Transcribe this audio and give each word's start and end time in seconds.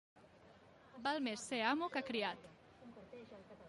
Val 1.09 1.21
més 1.29 1.45
ser 1.51 1.61
amo 1.75 1.93
que 1.97 2.05
criat. 2.11 2.53